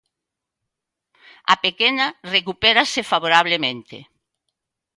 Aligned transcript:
A 1.53 1.55
pequena 1.63 2.07
recupérase 2.35 3.01
favorablemente. 3.11 3.97